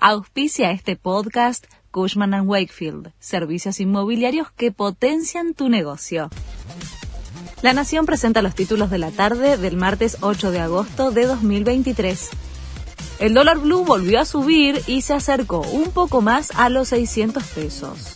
Auspicia 0.00 0.70
este 0.70 0.94
podcast 0.94 1.66
Cushman⁇ 1.90 2.30
Wakefield, 2.46 3.10
servicios 3.18 3.80
inmobiliarios 3.80 4.48
que 4.52 4.70
potencian 4.70 5.54
tu 5.54 5.68
negocio. 5.68 6.30
La 7.62 7.72
Nación 7.72 8.06
presenta 8.06 8.40
los 8.40 8.54
títulos 8.54 8.90
de 8.90 8.98
la 8.98 9.10
tarde 9.10 9.56
del 9.56 9.76
martes 9.76 10.18
8 10.20 10.52
de 10.52 10.60
agosto 10.60 11.10
de 11.10 11.26
2023. 11.26 12.30
El 13.18 13.34
dólar 13.34 13.58
blue 13.58 13.84
volvió 13.84 14.20
a 14.20 14.24
subir 14.24 14.80
y 14.86 15.02
se 15.02 15.14
acercó 15.14 15.62
un 15.62 15.90
poco 15.90 16.20
más 16.20 16.52
a 16.54 16.68
los 16.68 16.86
600 16.90 17.42
pesos. 17.48 18.14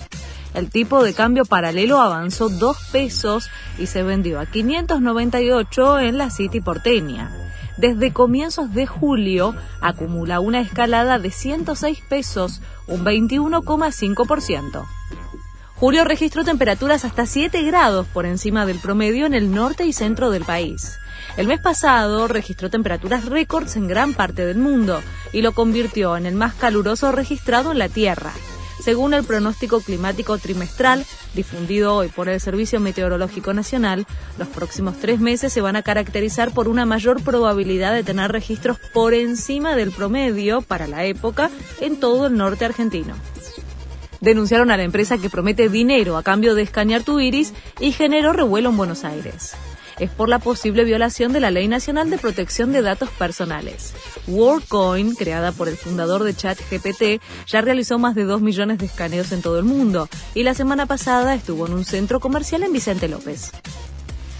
El 0.55 0.71
tipo 0.71 1.03
de 1.03 1.15
cambio 1.15 1.45
paralelo 1.45 2.01
avanzó 2.01 2.49
2 2.49 2.77
pesos 2.93 3.51
y 3.77 3.89
se 3.89 4.05
vendió 4.05 4.39
a 4.39 4.47
598 4.47 5.99
en 5.99 6.17
la 6.17 6.31
City 6.31 6.61
porteña 6.61 7.42
desde 7.77 8.13
comienzos 8.13 8.73
de 8.75 8.87
julio 8.87 9.55
acumula 9.81 10.41
una 10.41 10.61
escalada 10.61 11.19
de 11.19 11.31
106 11.31 12.01
pesos, 12.09 12.61
un 12.87 13.05
21,5%. 13.05 14.87
Julio 15.77 16.05
registró 16.05 16.45
temperaturas 16.45 17.05
hasta 17.05 17.27
7 17.27 17.63
grados 17.63 18.07
por 18.07 18.25
encima 18.25 18.67
del 18.67 18.79
promedio 18.79 19.27
en 19.27 19.35
el 19.35 19.53
norte 19.53 19.85
y 19.85 19.93
centro 19.93 20.31
del 20.31 20.45
país. 20.45 20.99
El 21.37 21.49
mes 21.49 21.61
pasado 21.61 22.29
registró 22.29 22.71
temperaturas 22.71 23.25
récords 23.25 23.77
en 23.77 23.89
gran 23.89 24.15
parte 24.15 24.47
del 24.47 24.59
mundo 24.59 25.03
y 25.33 25.43
lo 25.43 25.53
convirtió 25.53 26.17
en 26.17 26.27
el 26.27 26.35
más 26.35 26.55
caluroso 26.55 27.11
registrado 27.11 27.73
en 27.73 27.79
la 27.79 27.89
Tierra. 27.89 28.33
Según 28.83 29.15
el 29.15 29.23
pronóstico 29.23 29.81
climático 29.81 30.39
trimestral 30.39 31.07
difundido 31.35 31.95
hoy 31.95 32.09
por 32.09 32.29
el 32.29 32.41
Servicio 32.41 32.81
Meteorológico 32.81 33.55
Nacional, 33.55 34.07
los 34.39 34.49
próximos 34.49 34.99
tres 34.99 35.21
meses 35.21 35.53
se 35.53 35.61
van 35.61 35.77
a 35.77 35.83
caracterizar 35.83 36.53
por 36.53 36.67
una 36.67 36.85
mayor 36.85 37.23
probabilidad 37.23 37.95
de 37.95 38.03
tener 38.03 38.33
registros 38.33 38.79
por 38.93 39.15
encima 39.15 39.77
del 39.77 39.93
promedio 39.93 40.63
para 40.63 40.89
la 40.89 41.05
época 41.05 41.49
en 41.81 42.01
todo 42.01 42.27
el 42.27 42.37
norte 42.37 42.65
argentino. 42.65 43.15
Denunciaron 44.21 44.73
a 44.73 44.77
la 44.77 44.83
empresa 44.83 45.17
que 45.17 45.31
promete 45.31 45.69
dinero 45.69 46.17
a 46.17 46.25
cambio 46.25 46.57
de 46.57 46.63
escanear 46.63 47.05
tu 47.05 47.21
iris 47.21 47.55
y 47.79 47.93
generó 47.93 48.33
revuelo 48.33 48.71
en 48.71 48.77
Buenos 48.77 49.05
Aires 49.05 49.55
es 49.99 50.11
por 50.11 50.29
la 50.29 50.39
posible 50.39 50.85
violación 50.85 51.33
de 51.33 51.41
la 51.41 51.51
Ley 51.51 51.69
Nacional 51.69 52.11
de 52.11 52.19
Protección 52.19 52.73
de 52.73 52.83
Datos 52.83 53.11
Personales. 53.11 53.95
WorldCoin, 54.27 55.15
creada 55.15 55.53
por 55.53 55.69
el 55.69 55.77
fundador 55.77 56.25
de 56.25 56.35
ChatGPT, 56.35 57.23
ya 57.47 57.61
realizó 57.61 57.99
más 57.99 58.15
de 58.15 58.25
2 58.25 58.41
millones 58.41 58.79
de 58.79 58.87
escaneos 58.87 59.33
en 59.33 59.43
todo 59.43 59.59
el 59.59 59.65
mundo 59.65 60.09
y 60.35 60.43
la 60.43 60.55
semana 60.55 60.87
pasada 60.87 61.35
estuvo 61.35 61.67
en 61.67 61.75
un 61.75 61.85
centro 61.85 62.21
comercial 62.21 62.63
en 62.63 62.73
Vicente 62.73 63.09
López. 63.09 63.53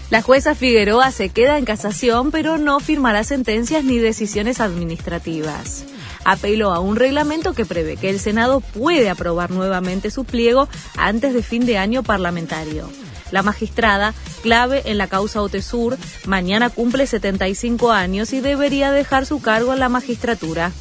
La 0.09 0.21
jueza 0.21 0.53
Figueroa 0.53 1.11
se 1.11 1.29
queda 1.29 1.57
en 1.57 1.65
casación, 1.65 2.29
pero 2.29 2.59
no 2.59 2.79
firmará 2.79 3.23
sentencias 3.23 3.83
ni 3.83 3.97
decisiones 3.97 4.59
administrativas. 4.59 5.85
Apeló 6.23 6.71
a 6.71 6.79
un 6.79 6.95
reglamento 6.95 7.53
que 7.53 7.65
prevé 7.65 7.97
que 7.97 8.09
el 8.09 8.19
Senado 8.19 8.59
puede 8.59 9.09
aprobar 9.09 9.49
nuevamente 9.49 10.11
su 10.11 10.23
pliego 10.23 10.69
antes 10.97 11.33
de 11.33 11.41
fin 11.41 11.65
de 11.65 11.77
año 11.77 12.03
parlamentario. 12.03 12.87
La 13.33 13.41
magistrada, 13.41 14.13
clave 14.43 14.83
en 14.85 14.99
la 14.99 15.07
causa 15.07 15.41
Otesur, 15.41 15.97
mañana 16.27 16.69
cumple 16.69 17.07
75 17.07 17.91
años 17.91 18.31
y 18.31 18.41
debería 18.41 18.91
dejar 18.91 19.25
su 19.25 19.41
cargo 19.41 19.73
en 19.73 19.79
la 19.79 19.89
magistratura. 19.89 20.71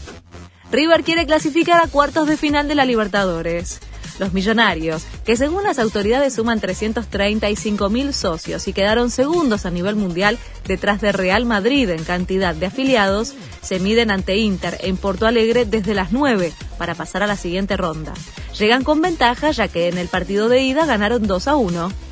River 0.70 1.02
quiere 1.02 1.24
clasificar 1.24 1.80
a 1.82 1.88
cuartos 1.88 2.28
de 2.28 2.36
final 2.36 2.68
de 2.68 2.74
la 2.74 2.84
Libertadores. 2.84 3.80
Los 4.18 4.34
millonarios, 4.34 5.04
que 5.24 5.38
según 5.38 5.62
las 5.62 5.78
autoridades 5.78 6.34
suman 6.34 6.60
335 6.60 7.88
mil 7.88 8.12
socios 8.12 8.68
y 8.68 8.74
quedaron 8.74 9.10
segundos 9.10 9.64
a 9.64 9.70
nivel 9.70 9.96
mundial 9.96 10.38
detrás 10.66 11.00
de 11.00 11.12
Real 11.12 11.46
Madrid 11.46 11.88
en 11.88 12.04
cantidad 12.04 12.54
de 12.54 12.66
afiliados, 12.66 13.32
se 13.62 13.80
miden 13.80 14.10
ante 14.10 14.36
Inter 14.36 14.76
en 14.82 14.98
Porto 14.98 15.26
Alegre 15.26 15.64
desde 15.64 15.94
las 15.94 16.12
9 16.12 16.52
para 16.76 16.94
pasar 16.94 17.22
a 17.22 17.26
la 17.26 17.36
siguiente 17.36 17.78
ronda. 17.78 18.12
Llegan 18.58 18.84
con 18.84 19.00
ventaja 19.00 19.52
ya 19.52 19.68
que 19.68 19.88
en 19.88 19.96
el 19.96 20.08
partido 20.08 20.50
de 20.50 20.60
ida 20.60 20.84
ganaron 20.84 21.26
2 21.26 21.48
a 21.48 21.56
1. 21.56 22.11